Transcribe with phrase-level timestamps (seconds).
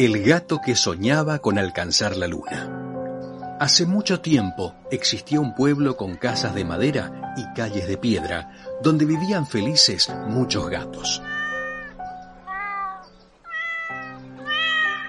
[0.00, 3.58] El gato que soñaba con alcanzar la luna.
[3.60, 8.50] Hace mucho tiempo existía un pueblo con casas de madera y calles de piedra,
[8.82, 11.20] donde vivían felices muchos gatos.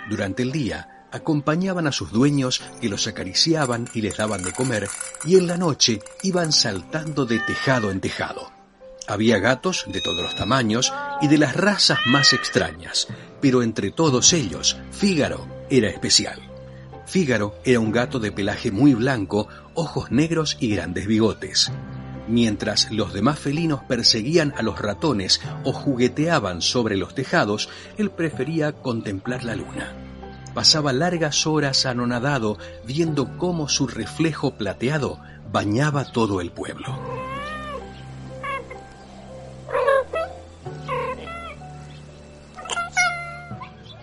[0.09, 4.89] Durante el día acompañaban a sus dueños que los acariciaban y les daban de comer,
[5.23, 8.60] y en la noche iban saltando de tejado en tejado.
[9.11, 13.09] Había gatos de todos los tamaños y de las razas más extrañas,
[13.41, 16.39] pero entre todos ellos, Fígaro era especial.
[17.07, 21.73] Fígaro era un gato de pelaje muy blanco, ojos negros y grandes bigotes.
[22.29, 27.67] Mientras los demás felinos perseguían a los ratones o jugueteaban sobre los tejados,
[27.97, 29.93] él prefería contemplar la luna.
[30.53, 35.19] Pasaba largas horas anonadado viendo cómo su reflejo plateado
[35.51, 37.10] bañaba todo el pueblo.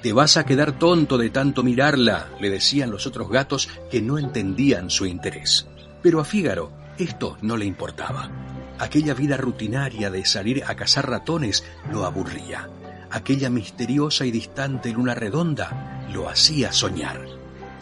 [0.02, 4.16] Te vas a quedar tonto de tanto mirarla, le decían los otros gatos que no
[4.16, 5.66] entendían su interés.
[6.02, 8.30] Pero a Fígaro esto no le importaba.
[8.78, 12.68] Aquella vida rutinaria de salir a cazar ratones lo aburría.
[13.10, 17.24] Aquella misteriosa y distante luna redonda lo hacía soñar.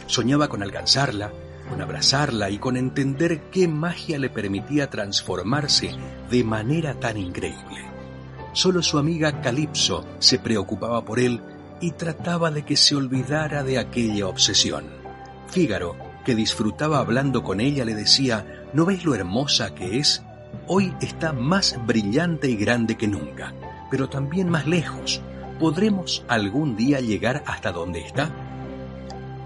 [0.07, 1.31] Soñaba con alcanzarla,
[1.69, 5.91] con abrazarla y con entender qué magia le permitía transformarse
[6.31, 7.85] de manera tan increíble.
[8.53, 11.41] Solo su amiga Calipso se preocupaba por él
[11.79, 14.85] y trataba de que se olvidara de aquella obsesión.
[15.49, 20.23] Fígaro, que disfrutaba hablando con ella, le decía, ¿no ves lo hermosa que es?
[20.67, 23.53] Hoy está más brillante y grande que nunca,
[23.89, 25.21] pero también más lejos.
[25.59, 28.29] ¿Podremos algún día llegar hasta donde está?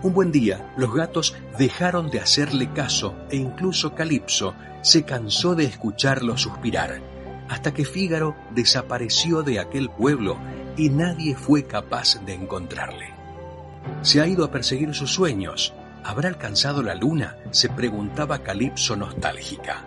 [0.04, 5.66] Un buen día, los gatos dejaron de hacerle caso e incluso Calipso se cansó de
[5.66, 7.00] escucharlo suspirar,
[7.48, 10.38] hasta que Fígaro desapareció de aquel pueblo
[10.78, 13.08] y nadie fue capaz de encontrarle.
[14.02, 15.74] Se ha ido a perseguir sus sueños.
[16.04, 17.38] ¿Habrá alcanzado la luna?
[17.52, 19.86] se preguntaba Calipso nostálgica.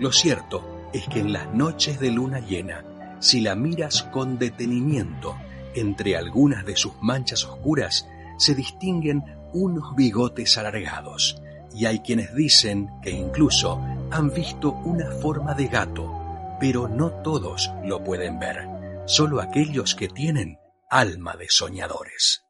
[0.00, 2.84] Lo cierto es que en las noches de luna llena,
[3.20, 5.36] si la miras con detenimiento,
[5.74, 11.40] entre algunas de sus manchas oscuras se distinguen unos bigotes alargados,
[11.74, 16.12] y hay quienes dicen que incluso han visto una forma de gato,
[16.58, 18.71] pero no todos lo pueden ver
[19.12, 20.56] solo aquellos que tienen
[20.88, 22.44] alma de soñadores.